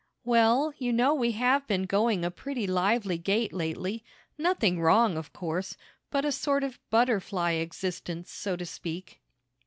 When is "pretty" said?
2.31-2.65